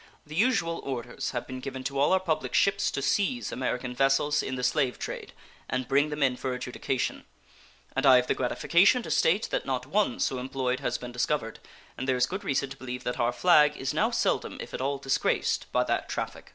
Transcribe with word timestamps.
The 0.25 0.33
usual 0.33 0.79
orders 0.83 1.29
have 1.29 1.45
been 1.45 1.59
given 1.59 1.83
to 1.83 1.99
all 1.99 2.11
our 2.11 2.19
public 2.19 2.55
ships 2.55 2.89
to 2.89 3.03
seize 3.03 3.51
American 3.51 3.93
vessels 3.93 4.41
in 4.41 4.55
the 4.55 4.63
slave 4.63 4.97
trade 4.97 5.31
and 5.69 5.87
bring 5.87 6.09
them 6.09 6.23
in 6.23 6.37
for 6.37 6.55
adjudication, 6.55 7.23
and 7.95 8.03
I 8.03 8.15
have 8.15 8.25
the 8.25 8.33
gratification 8.33 9.03
to 9.03 9.11
state 9.11 9.49
that 9.51 9.67
not 9.67 9.85
one 9.85 10.19
so 10.19 10.39
employed 10.39 10.79
has 10.79 10.97
been 10.97 11.11
discovered, 11.11 11.59
and 11.99 12.07
there 12.07 12.17
is 12.17 12.25
good 12.25 12.43
reason 12.43 12.71
to 12.71 12.77
believe 12.77 13.03
that 13.03 13.19
our 13.19 13.31
flag 13.31 13.77
is 13.77 13.93
now 13.93 14.09
seldom, 14.09 14.57
if 14.59 14.73
at 14.73 14.81
all, 14.81 14.97
disgraced 14.97 15.71
by 15.71 15.83
that 15.83 16.09
traffic. 16.09 16.49